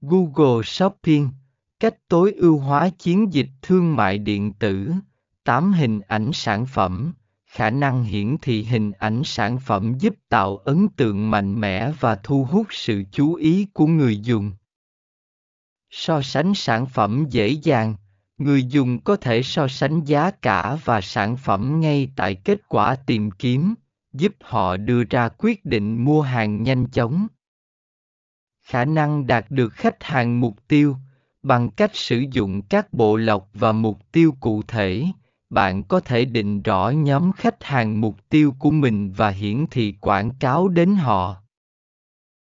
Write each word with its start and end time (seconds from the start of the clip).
Google 0.00 0.62
Shopping, 0.64 1.28
cách 1.80 2.08
tối 2.08 2.32
ưu 2.32 2.58
hóa 2.58 2.88
chiến 2.98 3.32
dịch 3.32 3.48
thương 3.62 3.96
mại 3.96 4.18
điện 4.18 4.52
tử, 4.52 4.92
8 5.44 5.72
hình 5.72 6.00
ảnh 6.00 6.30
sản 6.32 6.66
phẩm, 6.66 7.14
khả 7.46 7.70
năng 7.70 8.04
hiển 8.04 8.36
thị 8.42 8.62
hình 8.62 8.92
ảnh 8.92 9.22
sản 9.24 9.58
phẩm 9.58 9.94
giúp 9.98 10.14
tạo 10.28 10.56
ấn 10.56 10.88
tượng 10.88 11.30
mạnh 11.30 11.60
mẽ 11.60 11.92
và 12.00 12.14
thu 12.22 12.44
hút 12.44 12.66
sự 12.70 13.04
chú 13.12 13.34
ý 13.34 13.66
của 13.72 13.86
người 13.86 14.18
dùng. 14.18 14.52
So 15.90 16.22
sánh 16.22 16.54
sản 16.54 16.86
phẩm 16.86 17.26
dễ 17.30 17.48
dàng, 17.48 17.94
người 18.38 18.64
dùng 18.64 19.00
có 19.00 19.16
thể 19.16 19.42
so 19.42 19.68
sánh 19.68 20.04
giá 20.04 20.30
cả 20.30 20.78
và 20.84 21.00
sản 21.00 21.36
phẩm 21.36 21.80
ngay 21.80 22.10
tại 22.16 22.34
kết 22.34 22.68
quả 22.68 22.96
tìm 23.06 23.30
kiếm, 23.30 23.74
giúp 24.12 24.32
họ 24.40 24.76
đưa 24.76 25.04
ra 25.04 25.28
quyết 25.28 25.64
định 25.64 26.04
mua 26.04 26.22
hàng 26.22 26.62
nhanh 26.62 26.86
chóng 26.86 27.26
khả 28.68 28.84
năng 28.84 29.26
đạt 29.26 29.50
được 29.50 29.72
khách 29.72 30.04
hàng 30.04 30.40
mục 30.40 30.54
tiêu 30.68 30.96
bằng 31.42 31.70
cách 31.70 31.90
sử 31.94 32.24
dụng 32.32 32.62
các 32.62 32.92
bộ 32.92 33.16
lọc 33.16 33.48
và 33.54 33.72
mục 33.72 33.98
tiêu 34.12 34.34
cụ 34.40 34.62
thể. 34.68 35.04
Bạn 35.50 35.82
có 35.82 36.00
thể 36.00 36.24
định 36.24 36.62
rõ 36.62 36.90
nhóm 36.90 37.32
khách 37.32 37.64
hàng 37.64 38.00
mục 38.00 38.16
tiêu 38.28 38.54
của 38.58 38.70
mình 38.70 39.12
và 39.12 39.28
hiển 39.30 39.66
thị 39.70 39.94
quảng 40.00 40.30
cáo 40.40 40.68
đến 40.68 40.94
họ. 40.94 41.36